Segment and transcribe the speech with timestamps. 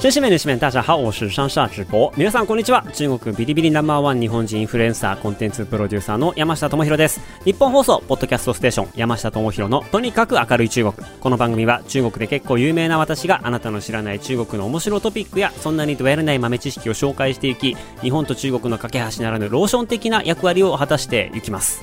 [0.00, 2.10] 真是面的士面，大家好，我是上下直播。
[2.16, 2.82] 皆さんこんにちは。
[2.94, 7.20] 中国ビリビリナンバーワン日本人インフルエンサーコンテンツプロデューサーの山下智博です。
[7.44, 11.06] 日本放送ポッドキャストステーション山下智博のとにかく明るい中国。
[11.20, 21.82] この番組は中国で結構有名な私があなたの知らない中国の面白トピックやそんなにどやれない豆知識を紹介していき、日本と中国の架け橋ならぬローション的な役割を果たしていきます。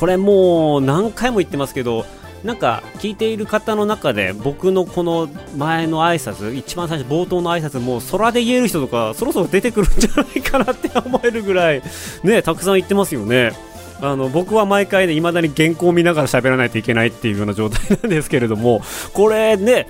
[0.00, 2.04] これもう何回も言ってますけど
[2.44, 11.82] なんか聞いている方の中で僕のこの前の挨拶一番最初冒頭の挨拶もう空で言える人とかそろそろ出てくるんじゃないかなって思えるぐらい
[12.22, 13.52] ねたくさん言ってますよね。
[14.02, 18.82] あの僕は毎回ね未だに原稿を見ながら喋らないといけないっていうような状態なんですけれども
[19.14, 19.88] これね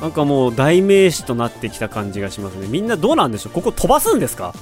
[0.00, 2.66] なんかもう代名詞となってきた感じがしますね。
[2.68, 3.52] みんなどうなんでしょう？
[3.54, 4.52] ここ飛ばすんですか？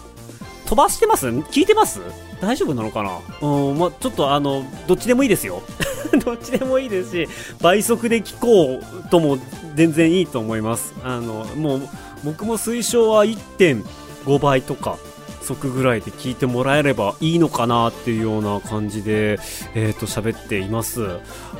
[0.66, 1.26] 飛ばしてます？
[1.26, 2.00] 聞いてます？
[2.40, 3.18] 大丈夫なのかな？
[3.40, 5.62] うん、まあ、ちょっとあの、どっちでもいいですよ。
[6.24, 7.28] どっちでもいいですし、
[7.60, 9.38] 倍速で聞こうとも
[9.74, 10.94] 全然いいと思います。
[11.02, 11.88] あの、もう、
[12.24, 14.98] 僕も推奨は1.5倍とか、
[15.44, 19.38] 速ぐらいで聞いてもらえればいいのかなっていうような感じで、
[19.74, 21.06] えっ、と、喋っています。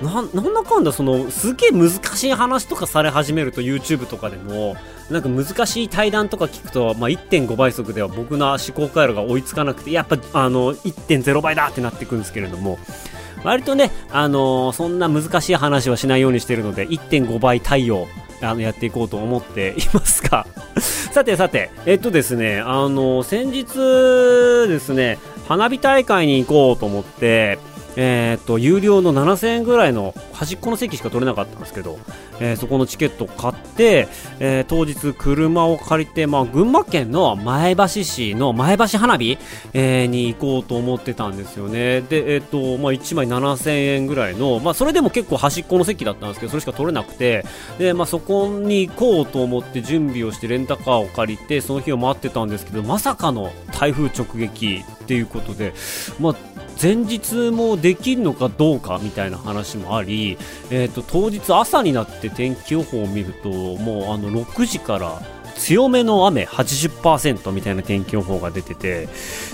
[0.03, 4.77] な、なんだかんだ、その、すげえ難しい話とかされ始めると YouTube とかでも、
[5.11, 12.79] なんか難しい対談とか聞くと、まあ、1.5倍速では僕の思考回路が追いつかなくて、やっぱ、あの、1.0倍だってなってくるんですけれども、
[13.45, 18.09] 割とね、あのそんな難しい話はしないようにしてるので、1.5倍太陽、
[18.41, 20.47] あの、やっていこうと思っていますが、
[20.81, 23.67] さてさて、えっとですね、あの先日
[24.69, 27.59] ですね、花火大会に行こうと思って、
[27.97, 31.99] えっと、有料の7000円ぐらいの端っこの席しか取れなかったんですけど、
[32.41, 34.09] えーそこのチケットを買って、
[34.41, 39.39] えー当日車を借りて、まあ、群馬県の前橋市の前橋花火、
[39.73, 42.01] えに行こうと思ってたんですよね。
[42.01, 47.45] で、えっ、と、まあ、1枚7000円ぐらいの、まあ、それでも結構端っこの席だったんですけど、それしか取れなくて、
[47.79, 55.75] で、まあ、そこに行こうと思って準備をしてレンタカーを借りて、その日を待ってたんですけど、まさかの台風直撃っていうことで、
[56.19, 56.37] まあ、
[56.81, 60.39] 前日もできるのかどうかみたいな話もあり、
[60.71, 65.21] えー、と当日朝になって天気予報を見るともうあの6時から
[65.57, 69.09] 強めの雨80%みたいな天気予報が出てて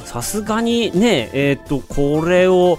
[0.04, 2.78] さすがにねえっ、とこれを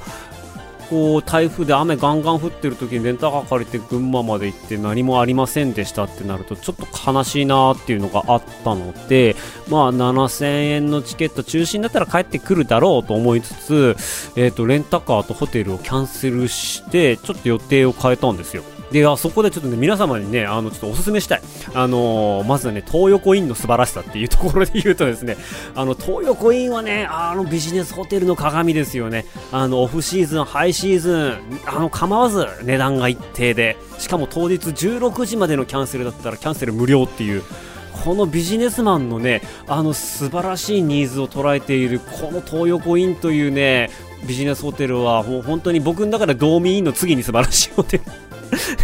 [0.91, 9.37] こう台風で雨ガンガン降ってる時にレンタカー借りて群馬まで行って何もありませんでしたってなるとちょっと悲しいなっていうのがあったので
[9.69, 13.95] まあ7000円のチケット中心だったら帰ってくるだろうと思いつつ、
[14.35, 18.63] えー、とレンタカーとホテルをキャンセルしてちょっと予定を変えたんですよ。
[18.91, 21.41] であそこでちょっとね皆様にねあのちょっとおすすめしたい。
[21.73, 25.37] あのーまずはね東横インの素晴らしさっていうところで言うとですね
[25.75, 29.25] あの東横インはねあのビジネスホテルの鏡ですよね。
[29.51, 37.43] あのオフシーズンハイシーズンあの構わず値段が一定でしかも当日16時までのキャンセルだったらキャンセル無料っていう
[38.03, 43.89] このビジネスマンのねあの素晴らしいニーズを捉えているこの東横インというね
[44.27, 48.03] ビジネスホテルはもう本当に僕の中でドーミーインの次に素晴らしいホテル。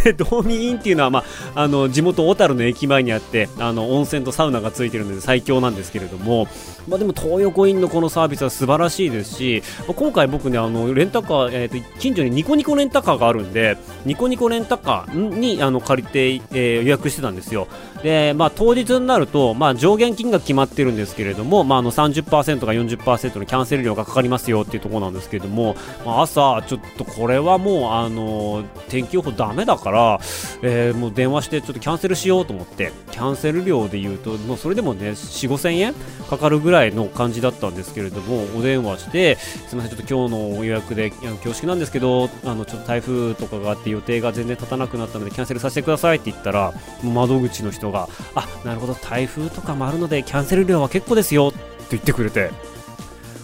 [0.04, 1.24] でドーミーインっていうのは、ま
[1.54, 6.48] あ、あの地元小樽の駅前にあってあの温泉とサウナがついてるので最強なんですけれども、
[6.88, 17.68] まあ、でも東横インのこのサービスは素晴らしいですし、まあ今回僕ねあのレンタカー、えーと近所にニコニコレンタカーがあるんでニコニコレンタカーにあの借りて、えー予約してたんですよ。
[18.02, 30.20] で、まあ、当日になると、まあ、上限金額決まってるんですけれども、まあ、あの30%か40%のキャンセル料がかかりますよっていうところなんですけれども、まあ、朝ちょっとこれはもうあの天気予報ダメだから、
[30.62, 35.94] えーもう電話してちょっとキャンセルしようと思ってキャンセル料で言うともうそれでもね4 5 0 0 0円
[36.28, 51.58] かかるぐらいの感じだったんですけれどもお電話してすみませんちょっと今日の予約で恐縮なんですけどあのちょっと台風とかがあって予定が全然立たなくなったのでキャンセルさせてくださいって言ったら窓口の人があなるほど台風とかもあるのでキャンセル料は結構ですよって
[51.92, 52.50] 言ってくれて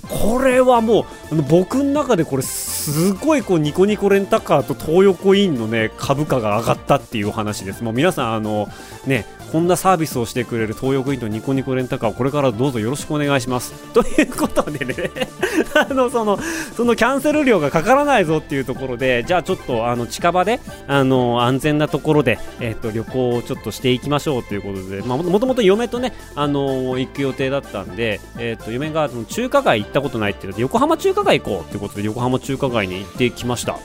[0.09, 2.43] これはもう僕の中でこれ
[2.85, 7.83] すごいこうニコニコレンタカーと東横インのね株価が上がったっていうお話です。
[7.83, 8.69] もう皆さんあの
[9.07, 13.73] ねこんなサービスをしてくれる東横インとニコニコレンタカーをこれからどうぞよろしくお願いします。
[13.95, 14.97] ということでね。
[15.75, 16.41] あのその
[16.77, 20.59] そのキャンセル料がかからないぞっていうところでじゃあちょっとあの近場で
[20.89, 33.79] あの安全なところで、えっと旅行をちょっとしていきましょうということで、まあ、ももともと嫁とねあの行く予定だったんで、えっと嫁がその中華街行ったことないっていうので横浜中華街行こうということで横浜中華街に行ってきました。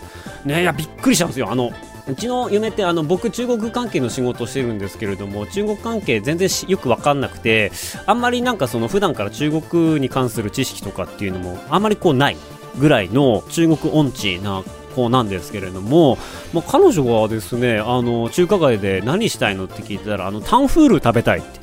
[0.45, 1.51] ねいやびっくりしたんですよ。
[1.51, 1.71] あの
[2.09, 7.71] うちの嫁ってあの僕中国関係の仕事をしてるんですけれども中国関係全然よく分かんなくて
[8.05, 12.37] あんまりなんかその普段から中国に関する知識とかっていうのもあんまりこうない
[12.79, 14.63] ぐらいの中国音痴な
[14.95, 16.17] 子なんですけれども、
[16.53, 21.59] まあ、彼女はですねあの中華街で何したいのって聞いたらあのタンフール食べたいって。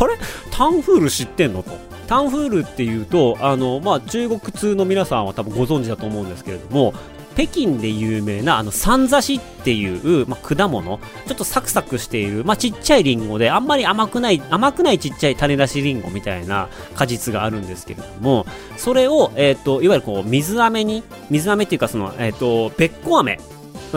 [0.00, 0.14] あれ？
[0.50, 1.72] タンフール知ってんのと。
[2.06, 6.92] タンフールっていうとあの、まあ、中国通の皆さんは多分ご存知だと思うんですけれども
[7.40, 18.44] 北京で有名なあのサンザシっていう、まあ、果物ちょっとサクサクしている、まあ、ちっちゃいリンゴであんまり甘くない甘くないちっちゃい種出しリンゴみたいな果実があるんですけれども
[18.76, 23.38] それを、えーと、いわゆるこう水飴に水飴っていうかその、えーと、べっこ飴。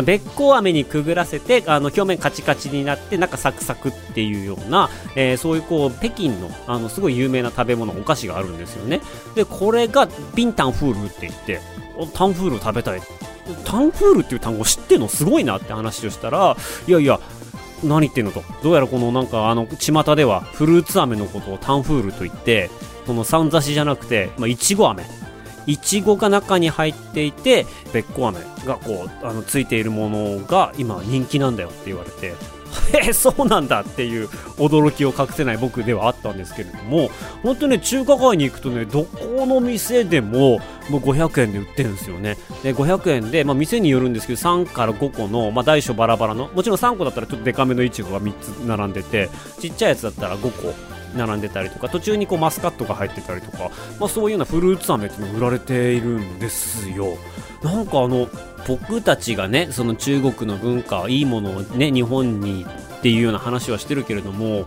[0.05, 9.01] べっこ飴にくぐらせてあの表面カチカチになって中サクサクっていうような、えー、そういうこう北京のあのすごい有名な食べ物お菓子があるんですよね。
[9.35, 11.59] でこれがビンタンフールって言って
[12.15, 13.01] タンフール食べたい。
[13.65, 15.07] タンフールっていう単語知ってんの？
[15.07, 16.55] すごいなって話をしたら
[16.87, 17.19] いやいや
[17.83, 18.43] 何言ってんのと。
[18.63, 22.69] どうやらこのなんかあの巷ではフルーツ飴のことをタンフールと言って
[23.05, 25.03] このさんざしじゃなくてまあいちご飴。
[25.65, 32.33] いちごが中に入っていてべっこ飴がこうあのついているものが今人気なんだよって言われて。
[32.93, 34.27] えー、 そうなんだっていう
[34.57, 37.09] 驚きを隠せない僕ではあったんですけれども
[37.43, 40.59] 本当にね中華街に行くとねどこの店でも
[40.89, 42.37] もう500円で売ってるんですよね。
[42.61, 49.29] で500円で、まあ、店によるんですけど3から5個の、まあ、大小バラバラのもちろん3個だったらちょっとデカめのいちごが3つ並んでて
[49.59, 50.73] ちっちゃいやつだったら5個
[51.15, 57.17] 並んでたりとか途中にこうマスカットが入ってたりとか、まあ、そういうようなフルーツ飴っていうのが売られているんですよ。
[57.63, 58.27] なんかあの
[58.67, 62.65] 僕たちがねその中国の文化いいものをね日本に
[62.97, 64.65] っていうような話はしてるけれども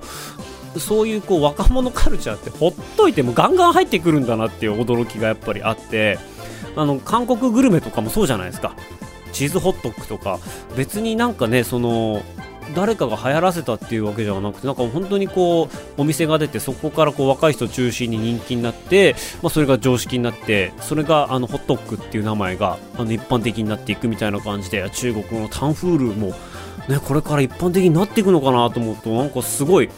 [0.79, 6.19] そういうこう若者カルチャーってほっといてもガンガン入ってくるんだなっていう驚きがやっぱりあって
[6.77, 8.77] あの韓国グルメとかもそうじゃないですか。
[9.33, 10.39] チーズホットックとか。
[10.77, 12.23] 別になんかねその
[12.75, 26.29] 誰かが流行らせたっていうわけじゃなくてなんか本当にこうお店が出てそこからこう若い人中心に人気になって、まあ、それが常識になってそれがあのホットックっていう名前があの一般的になっていくみたいな感じで中国のタンフールも、
[26.89, 29.91] ね、これから一般的になっていくのかなと思うとなんかすごい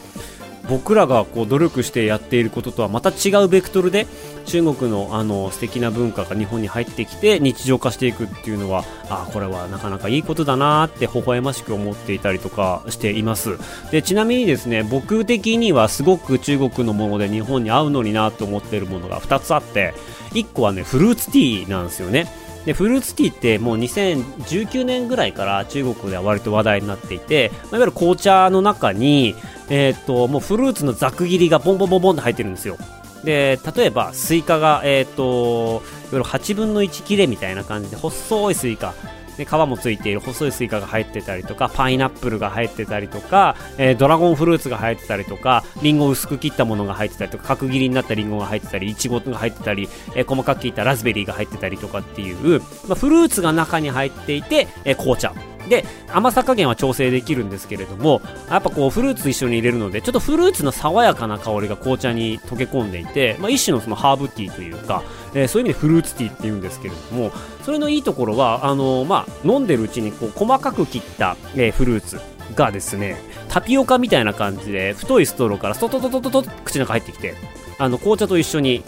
[0.68, 4.06] 僕らがこう努力してやっていることとはまた違うベクトルで
[4.48, 13.58] 中国のあの素敵な文化が日本に入ってきて日常化していくっていうのはあこれはなかなかいいことだなって微笑ましく思っていたりとかしています。
[13.90, 19.94] でちなみにですね僕的にはすごく中国のもので日本に合うのになと思っているものが2つあって
[20.32, 22.26] 1個はねフルーツティーなんですよね。
[22.64, 29.34] でフルーツティーってもう2019年ぐらいから中国では割と話題になっていて、まあ、いわゆる紅茶の中に、
[29.70, 32.76] えー、っともうフルーツのざく切りがボンボンボンボンって入ってるんですよ。
[33.24, 38.94] で例えばスイカが、えー、っといわゆる8分の1切れみたいな感じで細いスイカ。
[39.38, 55.32] で皮もついている細いスイカが入ってたりとかパイナップルが入ってたりとか、えー、ドラゴンフルーツが入ってたりとかリンゴを薄く切ったものが入ってたりとか角切りになったリンゴが入ってたりいちごが入ってたり、えー、細かく切ったラズベリーが入ってたりとかっていう、まあ、フルーツが中に入っていて、えー、紅茶。
[55.68, 65.02] で甘さ加減は調整できるんですけれどもやっぱこうフルーツ一緒に入れるのでちょっとフルーツの爽やかな香りが紅茶に溶け込んでいて、まあ、一種のそのハーブティーというか、
[65.34, 67.32] えー、そういう意味でフルーツティーっていうんですけれども
[67.64, 72.20] それのいいところはあのー、まあ、飲んでるうちにこう細かく切った、えー、フルーツ
[72.54, 73.16] がですね
[73.48, 77.34] タピオカみたいな感じで太いストローからストトトトトト口の中入ってきて
[77.78, 78.82] あの紅茶と一緒に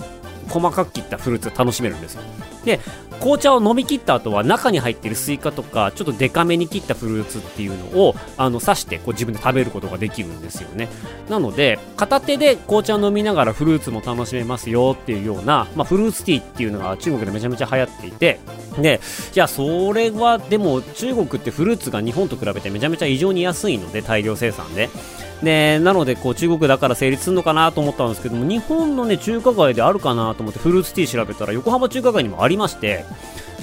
[0.48, 2.22] 細かく切ったフルーツが楽しめるんですよ。
[2.64, 2.80] で
[3.20, 10.88] 紅茶を飲み切った後は中に入っているスイカとかちょっとデカめに切ったフルーツっていうのをあの刺してこう自分で食べることができるんですよね。
[11.28, 18.40] なので片手で紅茶を飲みながらフルーツも楽しめますよっていうような、まあ、フルーツティーっていうのが中国でめちゃめちゃ流行っていて
[18.80, 19.00] で
[19.32, 24.88] じゃあそれはでも中国ってフルーツが日本と比べてめちゃめちゃ異常に安いので大量生産で。
[25.42, 33.04] でなのでこう中国だから成立するのかなと思ったんですけども日本のね中華街であるかなと思ってフルーツティー調べたら横浜中華街にもありりまして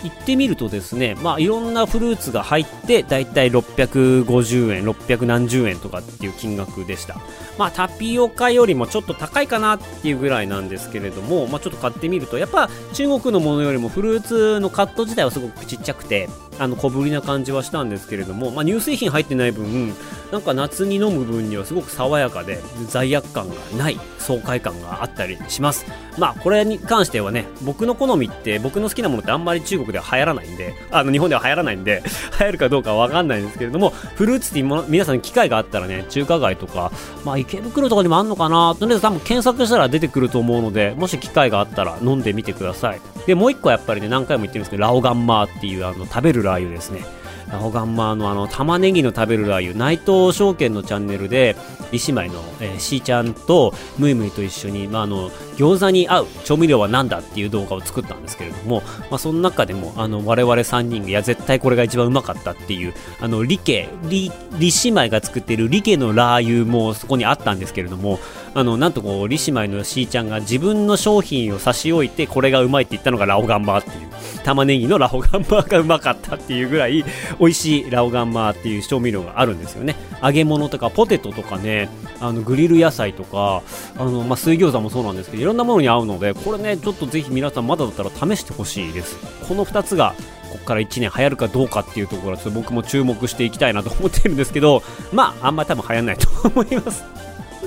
[0.04, 7.18] 行ってみるとですね、まあ、いろんなフルーツが入ってだいたい650円600円とかっていう金額でした。
[7.58, 16.30] まあタピオカよりもちょっと高いかなっていうぐらいなんですけれども、まあ、ちょっと買ってみるとやっぱ中国のものよりもフルーツのカット自体はすごくちっちゃくて
[16.60, 19.96] あの小ぶりな感じはしたんですけれども、まあ、乳製品入ってない分
[20.32, 25.86] なんか夏に飲む分にはすごく爽やかで罪悪感がない爽快感があったりします。
[26.18, 32.04] まあこれに関してはね僕の好みって僕の好きなものってあんまり中国では流行らないんであの日本では流行らないんで
[32.40, 36.92] 流行るかどうかわかんないんですけれどもフルーツティー皆さん機会があったらね中華街とか
[37.24, 43.02] まあ池袋とかにもあんのかなとりあえず多分検索したら出てくると思うのでもし機会があったら飲んでみてください。
[43.28, 47.02] でもう一個やっぱりね何回も言ってるんですけどラオガンマーっていうあの食べるラー油ですね。
[47.52, 51.56] ラホガンマのあの玉ねぎの食べるラー油内藤証券のチャンネルで
[51.92, 68.20] リシマイの、えー、しーちゃんとムイムイと一緒に、まあ、あの餃子に合う調味料は何だっていう動画を作ったんですけれども、まあ、その中でもあの我々3人がいや絶対これが一番うまかったっていうあのリケリリシマイが作っているリケのラー油もそこにあったんですけれども
[68.54, 74.08] あのなんとこうリシマイのしーちゃんが自分の商品を差し置いてこれがうまいって言ったのがラオガンマーっていう
[74.44, 77.06] 玉ねぎのラオガンマーがうまかったっていうぐらい
[77.40, 79.96] 美味しいラオガンマーっていう調味料があるんですよね。
[80.24, 81.90] 揚げ物とかポテトとかね。
[82.20, 83.62] あのグリル野菜とか。
[83.98, 89.18] あの、まあ、水餃子もそうなんですけどいろんなものに合うのでこれねちょっとぜひ皆さんまだだったら試してほしいです。
[89.48, 90.16] この2つが
[90.52, 97.17] ここから1年流行るかどうかっていうところはちょっと僕も注目していきたいなと思ってるんですけどまああんまり多分流行んないと思います。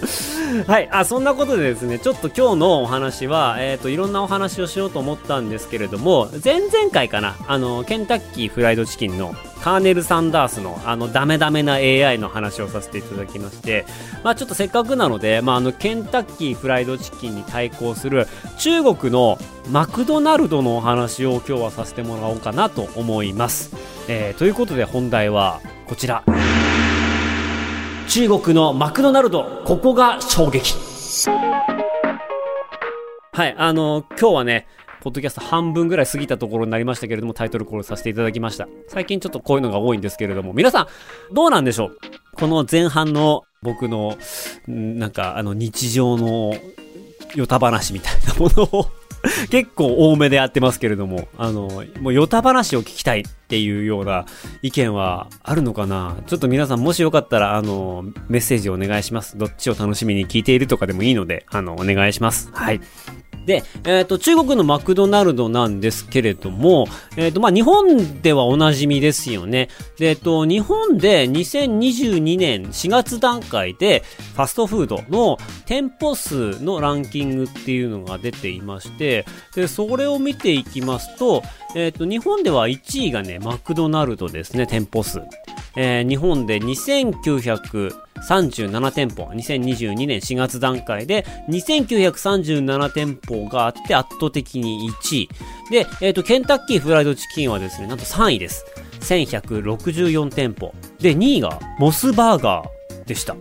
[0.66, 13.84] はい、あそんなことでですねちょっと今日のお話は、えーと、いろんなお話をしようと思ったんですけれども前々回かなあのケンタッキーフライドチキンのカーネル・サンダースのあのダメダメな AI の話をさせていただきまして、
[14.24, 18.26] まあ、ちょっとせっかくなので、まあ、あのケンタッキーフライドチキンに対抗する
[18.58, 19.38] 中国の
[19.70, 23.70] マクドナルドのお話を今日はさせてもらおうかなと思います、
[24.08, 26.24] えー、ということで本題はこちら。
[28.10, 30.74] 中国のマクドナルドここが衝撃。
[33.32, 34.66] はいあの今日はね
[35.00, 38.66] ポッドキャスト半分ぐらい過ぎたところになりましたけれども、タイトルコールさせていただきました。
[38.88, 40.86] 最近ちょっとこういうのが多いんですけれども、皆さん、
[41.32, 41.98] どうなんでしょう？
[42.34, 44.18] この前半の僕の、
[44.66, 46.54] なんか、あの、日常の、
[47.36, 48.90] ヨタ話みたいなものを
[49.50, 53.22] 結構多めでやってますけれども、あの、もうヨタ話を聞きたい。
[53.50, 54.26] っていうような
[54.62, 59.36] 意見はあるのかなちょっと皆さんもしよかったら、あの、メッセージをお願いします。
[59.36, 62.48] どっちを楽しみに聞いているとかでもいいので、あの、お願いします。
[62.52, 62.80] はい。
[63.46, 69.68] で、えっ、ー、と、中国のマクドナルドなんですけれども、えっ、ー、と、まあ、日本ではおなじみですよね。
[69.98, 74.04] で、えっ、ー、と、日本で2022年4月段階で、
[74.34, 81.42] ファストフードの店舗数のランキングっていうのが出ていまして、で、それを見ていきますと、
[81.74, 85.22] えっ、と、日本では1位がね、マクドナルドですね、店舗数。
[85.76, 95.28] え日本で2937店舗、2022年4月段階で2937店舗があって圧倒的に1位。
[95.70, 98.64] で、えっ、ー、と、ケンタッキーフライドチキンはですね、なんと3位です。
[99.00, 100.74] 1164店舗。
[100.98, 102.68] で、2位がモスバーガー
[103.06, 103.36] でした。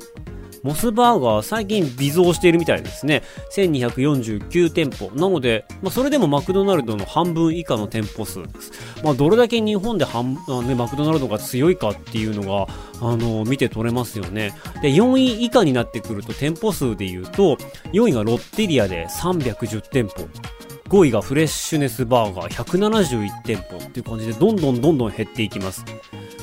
[0.63, 3.23] モスバーガー最近微増しているみたいですね。
[3.55, 5.09] 1249店舗。
[5.15, 8.71] なので、まあ、それでもマクドナルドの半分以下の店舗数です。
[9.03, 10.35] まあ、どれだけ日本で半、
[10.67, 12.67] ね、マクドナルドが強いかっていうのが、
[13.01, 14.53] あの、見て取れますよね。
[14.81, 17.57] で、4位以下になってくると店舗数で言うと、
[17.93, 20.27] 4位がロッテリアで310店舗。
[20.89, 25.85] 5位がフレッシュネスバーガー171店舗っていう感じでどんどんどんどん減っていきます。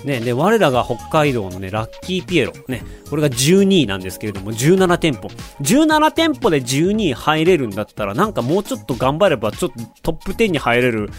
[0.06, 2.52] ね、で、我らが北海道のね、ラッキーピエロ。
[2.68, 5.28] ね、これが12位なんですけれども、17店舗。
[5.60, 9.72] 17店舗で12位入れるんだったら、なんかもうちょっと頑張れば、ちょっ
[10.02, 11.10] とトップ10に入れる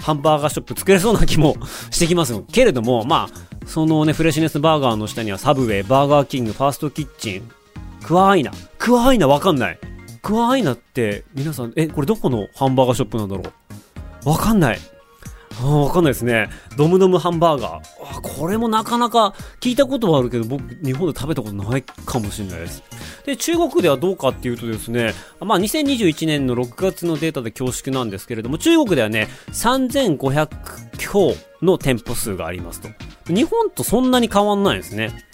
[0.00, 1.56] ハンバーガーショップ作れそうな気も
[1.90, 2.40] してきます。
[2.52, 7.50] けれども、まあ、そのね、フレッシュネスバーガーの下にはサブウェイ、バーガーキング、ファーストキッチン、
[8.04, 8.52] クワアイナ。
[8.78, 9.78] クワアイナわかんない。
[10.22, 13.42] クワアイナって、皆さん、え、これどこのハンバーガーショップなんだろ
[14.24, 14.28] う？
[14.28, 14.78] わかんない。
[15.64, 16.50] わかんないですね。
[16.76, 18.18] ドムドムハンバーガー。
[18.18, 22.82] あこれもなかなか聞いたことはあるけど、僕、日本で食べたことないかもしれないです。
[23.24, 30.48] で、中国ではどうかっていうとですね、まあ、2021年の6月のデータで恐縮なんですけれども、中国ではね、3500
[30.98, 32.88] 強の店舗数がありますと。
[33.28, 35.25] 日本とそんなに変わんないですね。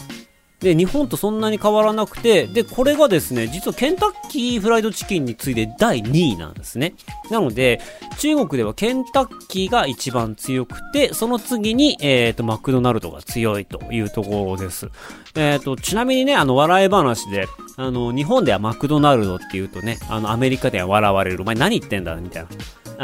[0.63, 6.93] で、日本とそんなに変わらなくて、で、これがですね、実はケンタッキーフライドチキンに次いで第2位なんですね。
[7.29, 7.81] なので、
[8.17, 14.89] 中国ではケンタッキーが一番強くて、その次に、えっ、ー、と、マクドナルドが強いというところです。
[15.35, 21.41] えっ、ー、と、ちなみにね、あの、笑い話で、あの、日本ではマクドナルドって言うとね、あの、アメリカでは笑われる。
[21.41, 22.49] お前何言ってんだみたいな。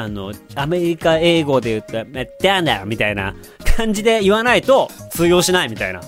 [0.01, 3.35] あの、アメリカ英語で言ったら、メッダンダみたいな
[3.75, 6.01] 感じで言わないと通用しないみたいな。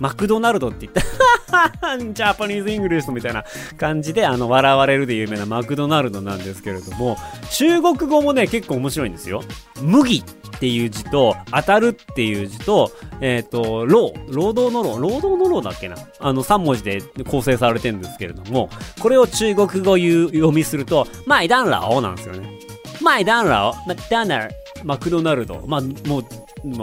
[0.00, 1.00] マクドナルドって言った
[1.98, 3.44] Japanese English みたいな
[3.76, 7.16] 感じで、あの、笑われるで有名なマクドナルドなんですけれども、
[7.50, 9.42] 中国語もね、結構面白いんですよ。
[9.80, 12.90] 麦っていう字と、当たるっていう字と、
[13.20, 18.68] えっ、ー、と、労、労働の労、労働の労だっけなあの、3文字で構成されてるんですけれども、
[19.00, 22.58] これを中国語読みすると、マイダンラオなんですよね。
[23.00, 25.62] マイダンラオ、マダナル、マクドナルド。
[25.66, 26.24] まあ、もう、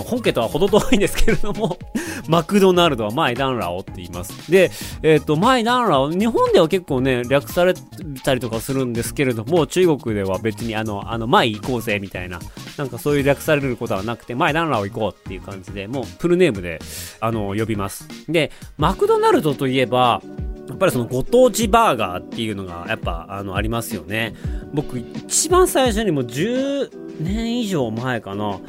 [0.04, 1.78] 本家とは程遠いんですけれども、
[2.28, 4.52] マクドナルドはマイダンラオって言います。
[4.52, 4.72] で、
[5.04, 7.74] えっ、ー、と、マイダンラオ、日本では結構ね、略され
[8.24, 12.40] たりとかするんですけれども、中国では別にあの、あの、マイ行こうぜみたいな、
[12.78, 16.80] なんかそういう略されることはなくて、マイダンラオ行こうっていう感じで、もうフルネームで、
[17.20, 18.08] あの、呼びます。
[18.30, 20.22] で、マクドナルドといえば、
[20.68, 24.34] やっぱりそのご当地バーガーっていうのがやっぱあのありますよね。
[24.74, 26.90] 僕一番最初にもう10
[27.22, 28.60] 年以上前かな。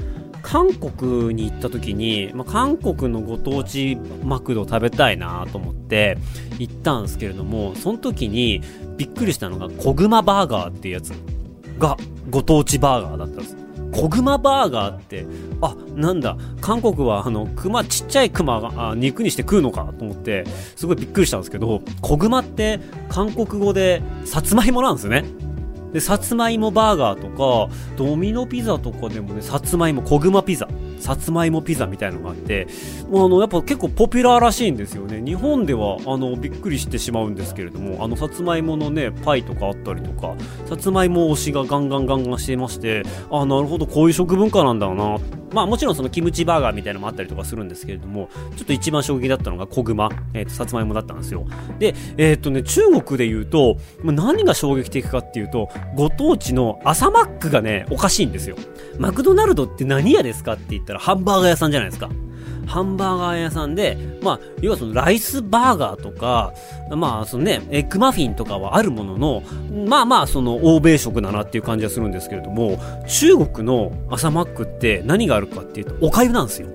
[0.46, 6.18] 韓国に行った時に、まあ、韓国のご当地マクド食べたいなと思って
[6.60, 8.62] 行ったんですけれども、その時に
[8.96, 11.12] びっくりしたのが、コグマバーガーっていうやつ
[11.80, 11.96] が
[12.30, 13.56] ご当地バーガーだったんです。
[13.90, 15.26] コグマバーガーって、
[15.62, 20.44] あ、なんだ、韓国はあの、熊、ちっちゃい熊が肉にして食うのかと思って、
[20.76, 25.24] すごいびっくりしたんですけど、コグマって韓国語でさつまいもなんですね。
[25.92, 30.68] で、さつまいもバーガーとか、ドミノピザとかでもね、さつまいも、小熊ピザ、
[31.06, 32.66] さつまいもピザみたいのがあって、
[33.08, 35.22] もうあの、やっぱ結構ポピュラーらしいんですよね。
[35.24, 40.34] 日本では、あの、びっくりしてしまうんですけれども、あの、さつまいものね、パイとかあったりとか、
[40.68, 45.18] さつまいも推しがガンガンガンガンしてまして、あ、なるほど、こういう食文化なんだな。
[45.52, 51.46] まあもちろんそのキムチバーガーみたいなのもあったりとかするんですけれども、ちょっと一番衝撃だったのが小熊、えっ、ー、と、さつまいもだったんですよ。
[51.78, 58.56] で、えっ、とね、中国で言うと、何が衝撃的かっていうと、ご当地の朝マックがね、おかしいんですよ。
[58.98, 62.10] マクドナルドって何屋ですかって言ったらハンバーガー屋さんじゃないですか。
[62.66, 66.52] ハンバーガー屋さんで、まあ、要はそのライスバーガーとか、
[66.90, 69.42] まあ、そのね、エッグマフィンとかはあるものの、
[69.86, 76.68] まあまあ、その欧米食だなっていう感じはするんですけれども、中国の朝マックって何があるかっていうと、お粥なんですよ。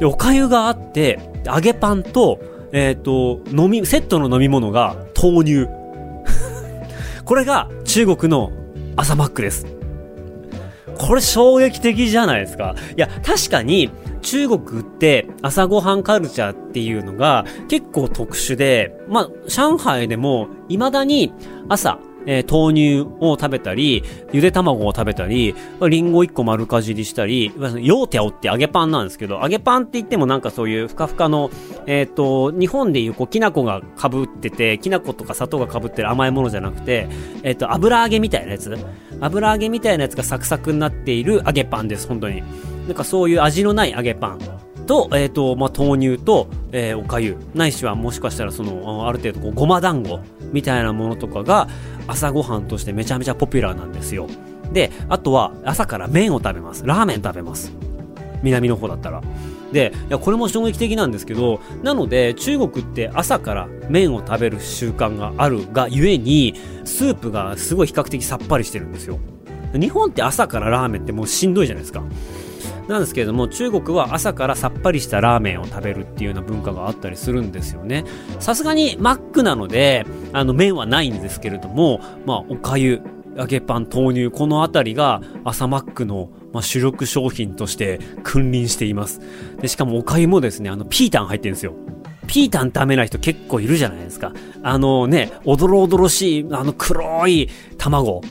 [0.00, 2.40] で、お粥があって、揚げパンと、
[2.72, 5.68] えっ、ー、と、飲み、セットの飲み物が豆乳。
[7.24, 8.50] これが中国の
[8.96, 9.75] 朝マックです。
[10.98, 12.74] これ衝撃的じゃないですか。
[12.96, 13.90] いや、確かに、
[14.22, 21.32] 中国って朝ごはんカルチャーっていうのが結構特殊で、まあ、上海でも未だに
[21.68, 25.54] 朝、えー、豆乳を食べたり、ゆで卵を食べたり、
[25.88, 31.50] リンゴ1個丸かじりしたり、ヨーテオって揚げパンなんですけど、揚げパンって言ってもなんかそういうふかふかの、
[31.86, 37.08] えっ、ー、と、日本でいうこう、きな粉が被ってて、きな粉とか砂糖が被ってる甘いものじゃなくて、
[37.42, 38.66] えっ、ー、と、油揚げみたいなやつ
[39.20, 42.42] 油揚げみたいなやつがサクサクになっている揚げパンです、本当に。
[42.86, 44.65] なんかそういう味のない揚げパン。
[44.86, 47.36] と、えっ、ー、と、まあ、豆乳と、えー、おかゆ。
[47.54, 50.20] ないしはもしかしたらその、ある程度こう、ごま団子
[50.52, 51.68] みたいなものとかが、
[52.06, 54.26] 朝ごはんとしてめちゃめちゃポピュラーなんですよ。
[54.72, 56.84] で、あとは、朝から麺を食べます。
[56.86, 57.72] ラーメン食べます。
[58.42, 59.22] 南の方だったら。
[59.72, 69.18] で、いや、これも衝撃的なんですけど、なので、中国って朝から麺を食べる習慣があるがゆえに、スープがすごい比較的さっぱりしてるんですよ。
[69.72, 72.02] 日本って朝からラーメンってもうしんどいじゃないですか。
[72.88, 78.04] なんですけれども中国は朝からさっぱりしたラーメンを食べるっていうような文化があったりするんですよね
[78.40, 83.02] さすがにマックなのであの麺はないんですけれどもまあおかゆ
[83.36, 89.20] 揚げパン豆乳この辺りが朝マックの、まあ、主力商品として君臨しています
[89.60, 91.74] でしかもおかゆもですねあのピータン入ってるんですよ
[92.26, 94.32] ピータン食べな人結構いるじゃないですか。
[94.62, 98.22] あのね、おどろおどろしい、あの黒い卵。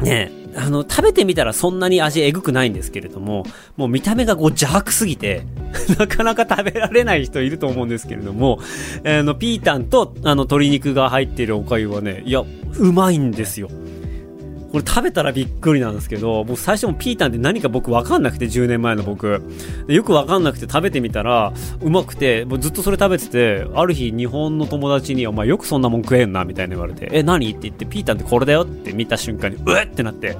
[0.00, 3.44] ね、あの、食べてみたらそんなに味えぐくないんですけれども、
[3.76, 5.46] もう見た目がこう邪悪すぎて
[5.98, 8.58] なかなか食べられない人いると思うんですけれども、
[9.04, 12.42] あの、ピータンと、あの、鶏肉が入っているお粥はね、いや、
[12.78, 13.68] うまいんですよ。
[14.72, 19.42] これ食べたらびっくりなんですけど、僕最初もピータンって何か僕わかんなくて、10年前の僕。
[19.86, 27.50] よくわかんなくて食べてみたら、うまくて、もうずっとそれ食べてて、ある日日本の友達に、お前よくそんなもん食えんな、みたいな言われて、え、何？
[27.50, 30.38] って言って、ピータンってこれだよって見た瞬間に、うえってなって。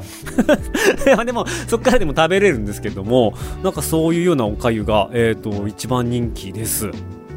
[1.27, 6.90] でも、そっからでも食べれるんですけども、なんかそういうようなお粥が、えっ、ー、と、一番人気です。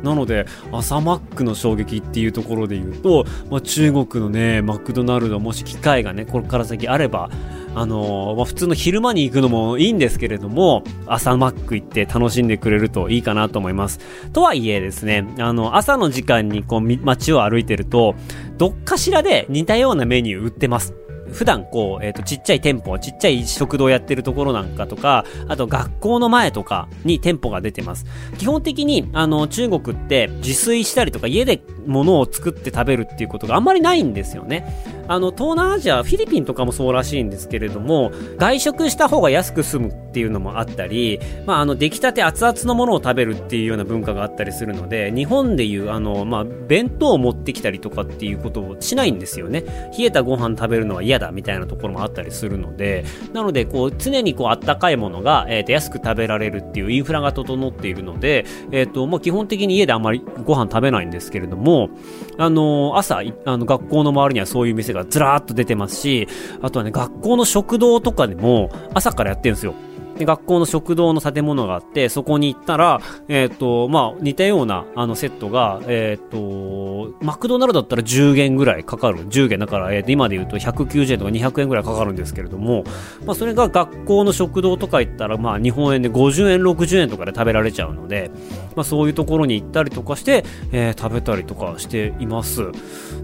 [0.05, 7.29] なので、朝マックの衝撃っていうところで言うと、まあ、中国のね、マクドナルド、もし機会がね、これから先あれば、
[7.73, 13.99] あのー、まあ、普通の昼間に行くのもいいんですけれども、朝マック行って楽しんでくれるといいかなと思います。
[14.31, 18.15] とはいえですね、あの、朝の時間にこう、街を歩いてると、
[18.57, 20.93] どっかしらで似たようなメニュー売ってます。
[21.31, 28.05] 普段こう、えっ、ー、と、ちっちゃい店舗、ちっちゃい食堂やってるところなんかとか、あと学校の前とかに店舗が出てます。
[28.37, 34.65] 基本的に、あの、中国って自炊したりとか家で物を作って食べるっていうことがあんまりないんですよね。
[35.07, 49.91] あの、東南アジア、フィリピンとかもそうらしいんですけれども、外食した方が安く済むっていうのもあったり、まあ、あの、出来たて熱々のものを食べるっていうような文化があったりするので、日本でいう、あの、まあ、弁当を持ってきたりとかっていうことをしないんですよね。
[49.97, 61.89] 冷えたご飯食べるのは嫌だみたいなところもあったりするので、なので、こう、常にこう、あったかいものが、え、ー、と、安く食べられるっていうインフラが整っているので、え、ー、と、まあ、基本的に家であんまりご飯食べないんですけれども、
[62.37, 66.27] あの、朝、あの、学校の周りにはそういう店がずらーっと出てますし、
[66.61, 69.73] あとはね、学校の食堂とかでも朝からやってるんですよ。
[70.17, 79.27] で、学校の食堂の建物があって、そこに行ったら、えっ、ー、と、まあ、似たような、あの、セットが、えっ、ー、と、マクドナルドだったら10元ぐらいかかる。
[79.27, 82.83] 10元だから、えっ、ー、今で言うと190円とか200円ぐらいかかるんですけれども、
[83.25, 88.31] まあ、それが学校の食堂とか行ったら、まあ、日本円で50円、60円とかで食べられちゃうので、
[88.75, 92.71] まあ、そういうところに行ったりとかして、えー、食べたりとかしています。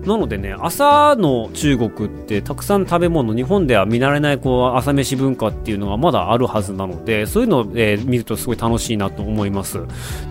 [0.05, 9.79] なのでね、朝の中国ってたくさん食べ物、日本では見慣れない、こう、朝飯文化っていうのがまだあるはずななので、そういうのを、えー、見るとすごい楽しいなと思います。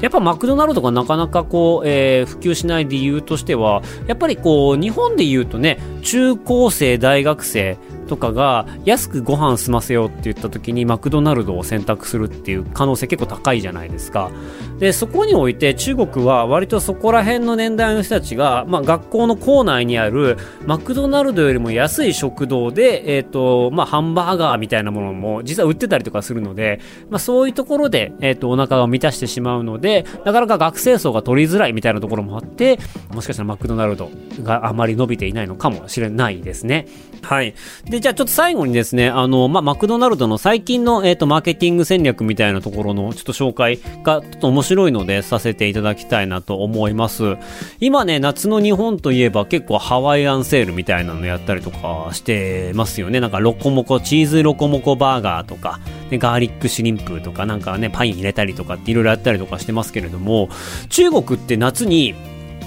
[0.01, 7.79] やっぱマクドナルドがなかなかこう、えー、普及しない理由としては、やっぱりこう、日本で言うとね、中高生、大学生、
[8.11, 14.33] とかが安くご飯済ませようって言った時にマクドナルドを選択するっていう可能性結構高いじゃないですか。
[14.81, 32.81] で、そこにおいて中国は割とそこら辺の年代の人たちが、まあ学校の校内にあるマクドナルドよりも安い食堂で、え、ー、と、まあハンバーガーみたいなものも実は売ってたりとかするので、まあそういうところで、えっ、ー、と、お腹を満たしてしまうので、なかなか学生層が取りづらいみたいなところもあって、
[33.15, 34.11] もしかしたらマクドナルド
[34.43, 36.87] があまり伸びていないのかもしれないですね。
[37.23, 37.55] はい。
[37.85, 47.37] で、じゃあちょっと最後にですね、あの、ま、マクドナルドの最近の、えっ、ー、と、マーケティング戦略みたいなところのちょっと紹介がちょっと面白いのでさせていただきたいなと思います。
[47.79, 53.21] 今ね、夏の日本といえば結構ハワイアンセールみたいなのやったりとかしてますよね。
[53.21, 60.49] なんかロコモコ、チーズロコモコバーガーとか、で、ガーリックシュリンプとかなんかね、パイン入れたりとかっていろいろやったりとかしてますけれども、
[60.89, 62.15] 中国って夏に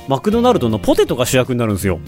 [0.08, 2.00] マクドナルドのポテトが主役になるんですよ。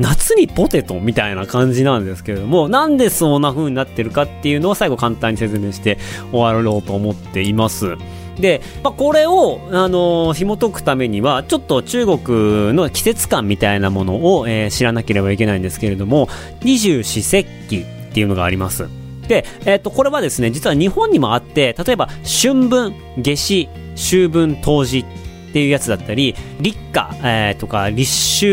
[0.00, 5.98] 夏にポテトみたいな感じなんですけれども、なんでそんな風になってるかっていうのを最後簡単に説明して
[6.32, 7.96] 終わろうと思っています。
[8.40, 16.28] で、まあ、これを、あのー、紐解くためには、ちょっと中国の季節感みたいなものを、えー、知らなければいけないんですけれども、
[16.62, 17.84] 二十四節気っ
[18.14, 18.88] ていうのがあります。
[19.28, 22.08] で、えっ、ー、と、これはですね、実は日本にもあって、例えば、
[22.42, 25.04] 春分、夏至、秋分、冬至
[25.50, 28.10] っていうやつだったり、立夏、えー、とか、立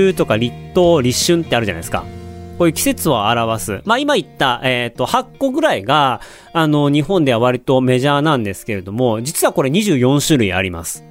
[0.10, 2.04] 秋とか立冬、立春ってあるじゃないですか。
[2.58, 3.82] こういう季節を表す。
[3.86, 6.22] まあ今言った、えっ、ー、と、8個ぐらいが、
[6.54, 11.04] あの、日本では割とメジャーなんですけれども、実はこれ24種類あります。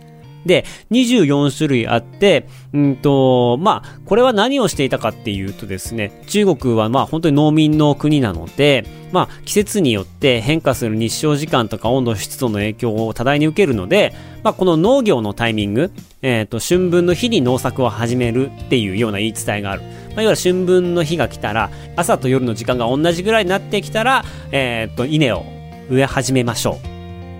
[0.46, 15.90] で、24種類あって、うんと、まあ、これは何をしていたかっていうとですね、中国はまあ本当に農民の国なので、まあ、季節によって変化する日照時間とか温度湿度の影響を多大に受けるので、まあ、この農業のタイミング、
[16.22, 19.82] えっ、ー、と、春分の日に農作を始めるっていうような言い伝えがある。
[19.82, 25.44] まあ、いわゆる春分の日が来たら、朝と夜の時間が同じぐらいになってきたら、えっ、ー、と、稲を
[25.90, 26.74] 植え始めましょう。
[26.74, 26.78] っ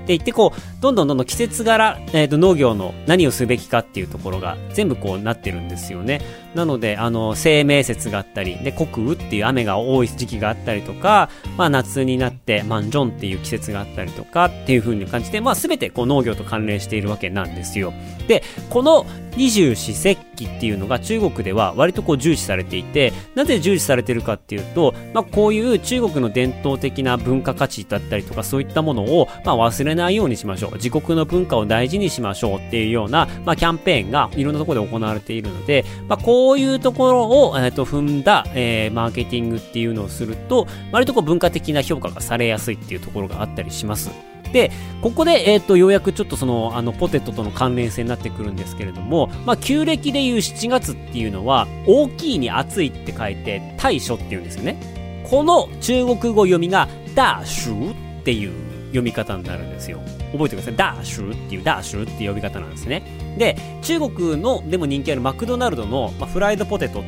[0.07, 6.21] て言って、こう、どんどんどんどん季節柄、え、ー、と、農業の何をすべきかっていうところが全部こうなってるんですよね。
[6.55, 17.93] なので、あの、生命節があったり、で、国雨っていう雨が多い時期があったりとか、まあ夏になって、マンジョンっていう季節があったりとかっていう風に感じて、まあ全てこう農業と関連しているわけなんですよ。
[18.29, 30.76] で、この二十四節気っていうのが中国では割とこう重視されていて、なぜ重視されてるかっていうと、まあこういう中国の伝統的な文化価値だったりとかそういったものを、まあ忘れないようにしましょう。
[30.77, 44.11] 自国の文化を大事にしましょうっていうような、まあキャンペーンがいろんなところで行われているので、まあこういうところを、えー、と踏んだ、えー、マーケティングっていうのをすると、割とこう文化的な評価がされやすいっていうところがあったりします。
[44.53, 44.71] で、
[45.03, 55.25] ここで、えっ、ー、と、ようやくちょっとその、あの、ポテトとの関連性になってくるんですけれども、まあ、旧暦でいう7月っていうのは、大きいに暑いって書いて、大暑っていうんですよね。
[55.29, 58.66] この中国語読みが、ダーシュっていう
[58.97, 60.01] 読み方になるんですよ。
[60.33, 60.77] 覚えてください。
[60.77, 63.37] ダーシュっていう、ダーシュっていう呼び方なんですね。
[63.39, 67.03] で、中国のでも人気あるマクドナルドの、まあ、フライドポテトっ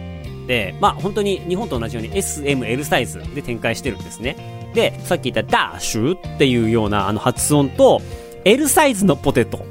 [0.47, 4.71] て、まあ本当に日本と同じように SML サイズで展開してるんですね。
[4.75, 8.01] で、さっき言ったダッシュっていうようなあの発音と、
[8.45, 9.65] L サイズのポテト。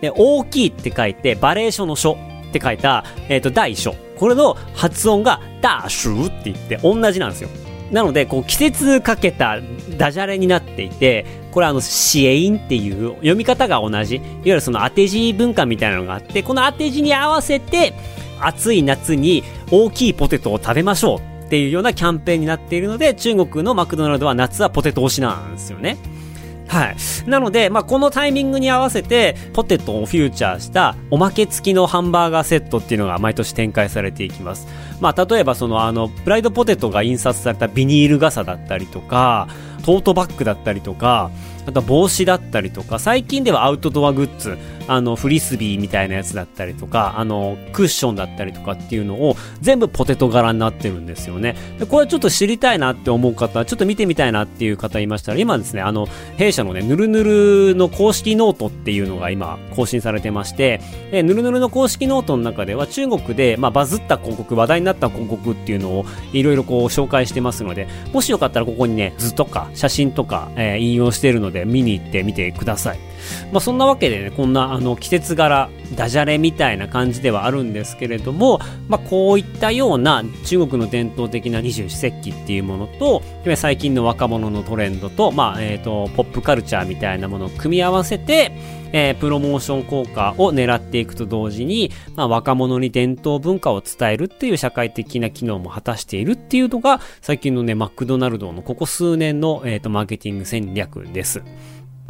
[0.00, 2.12] で、大きいって書いて、バレー書の書
[2.48, 3.94] って書いた、えっ、ー、と、大書。
[4.16, 7.48] これの発音がダッシュって言って同じなんですよ。
[7.90, 9.58] なので、こう、季節かけた
[9.96, 11.24] ダジャレになっていて、
[11.58, 14.14] これあの、シエインっていう読み方が同じ。
[14.14, 17.94] いわゆるその当て字文化みたいなのがあって、この当て字に合わせて、
[18.40, 19.42] 暑い夏に
[19.72, 25.96] 大きいポテトを食べましょうっていうようなキャンペーンになっているので、中国のマクドナルドは夏はポテト推しなんですよね。
[26.68, 26.96] はい。
[27.26, 34.68] なので、まあ、このタイミングに合わせて、ポテトをフューチャーしたおまけ付きのハンバーガーセットっていうのが毎年展開されていきます。
[35.00, 39.48] まあ、例えばその、あの、プライドポテトが印刷されたビニール傘だったりとか、
[39.84, 41.30] トートバッグだったりとか、
[41.66, 51.54] あと帽子だったりとか、最近ではアウトドアグッズ、あの、フリスビーみたいなやつだったりとか、あの、クッションだったりとかっていうのを全部ポテト柄になってるんですよね。
[51.78, 72.98] で、これちょっと知りたいなって思う方、ちょっと見てみたいなっていう方いましたら、今ですね、あの、弊社のね、ぬるぬるの公式ノートっていうのが今更新されてまして、で、ぬるぬるの公式ノートの中では中国で、まあ、バズった広告、話題になった広告っていうのをいろいろこう紹介してますので、もしよかったらここにね、図とか写真とか、えー、引用してるので見に行ってみてください。
[73.52, 83.22] まあ、そんなわけでね、こんなあの季節柄、ダジャレみたいな感じではあるんですけれども、まあ、こういったような中国の伝統的な二十四節気っていうものと、
[83.56, 88.52] 最近の若者のトレンドと、まあ、えっ、ー、と、ポップカルチャーみたいなものを組み合わせて、
[88.92, 101.42] えー、プロモーション効果を狙っていくと同時に、まあ、若者に伝統文化を伝えるっていう社会的な機能も果たしているっていうのが、最近のね、マクドナルドのここ数年の、えっ、ー、と、マーケティング戦略です。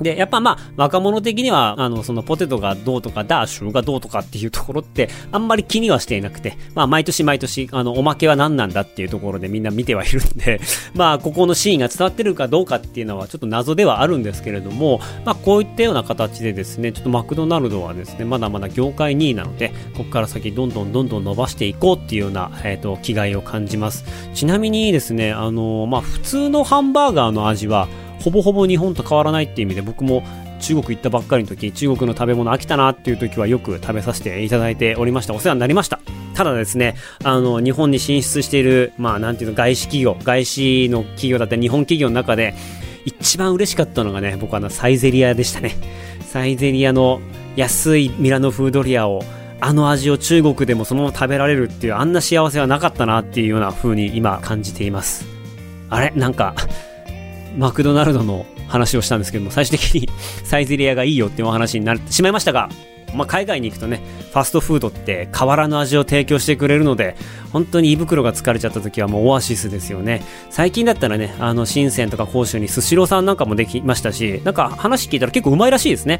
[0.00, 10.60] で、やっぱまあ、若者的には、あの、そのポテトがどうとか、ダーシュがどうとかっていうところって、あんまり気にはしていなくて、まあ、毎年毎年、あの、おまけは何なんだっていうところでみんな見てはいるんで、
[10.94, 24.04] まあ、ここのシーンが伝わってるかどうかっていうのはちょっと謎ではあるんですけれども、まあ、こういったような形でですね、ちょっとマクドナルドはですね、まだまだ業界2位なので、ここから先どんどんどんどん伸ばしていこうっていうような、えっ、ー、と、気概を感じます。
[24.32, 27.88] ちなみにですね、あの、まあ、普通のハンバーガーの味は、
[28.20, 30.22] ほぼほぼ日本と変わらないっていう意味で僕も
[30.60, 35.34] 中国行ったばっかりの時、中国の食べ物飽きたなっていう時はよく食べさせていただいておりました。
[35.34, 36.00] お世話になりました。
[36.34, 42.54] ただですね、あの、日本に進出している、まあ、なんていうの、外資企業、外資の企業だったり、日本企業の中で、
[43.04, 45.76] 一番嬉しかったのがね、僕はあの、サイゼリアでしたね。
[46.26, 47.20] サイゼリアの
[47.56, 49.24] 安いミラノフードリアを、
[49.60, 55.26] あの味を中国でもそのまま食べられるっていう、あんな幸せはなかったなっていうような風に今感じています。
[55.90, 56.12] あれ？
[56.14, 56.54] なんか、
[57.56, 60.08] マクドナルドの話をしたんですけども、最終的に
[60.44, 62.68] サイゼリアがいいよっていうお話になってしまいましたが、
[63.14, 67.16] まあ、海外に行くとね、ファストフードって変わらぬ味を提供してくれるので、
[67.52, 70.22] 本当に胃袋が疲れちゃった時はもうオアシスですよね。
[70.50, 76.18] 最近だったらね、あの、深センとか甲州にスシローさんなんかもできましたし、なんか話聞いたら結構うまいらしいですね。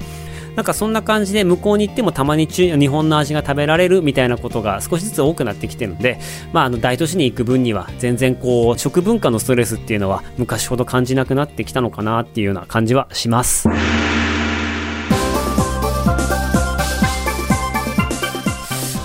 [0.59, 6.19] なんかそんな感じで向こうに行ってもたまに日本の味が食べられるみたいなことが少しずつ多くなってきてるので、
[6.53, 13.69] まあ、あの大都市に行く分には全然こう食文化のストレスっていうのは昔ほど感じなくなってきたのかなっていうような感じはします。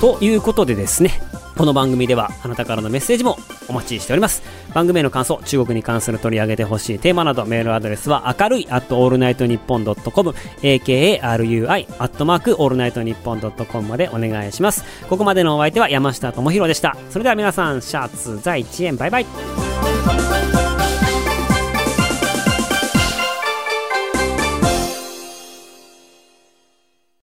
[0.01, 1.21] ということでですね、
[1.57, 3.37] この番組ではあなたからのメッセージも
[3.67, 4.41] お待ちしております。
[4.73, 10.29] 番組への感想、中国に関する取り上げてほしいテーマなどメールアドレスは明るい at allnightnippon.com
[10.61, 14.83] akarui アットマーク allnightnippon.com までお願いします。
[15.07, 16.97] ここまでのお相手は山下智博でした。
[17.09, 20.62] それでは皆さん、シャツ在1円バイバイ。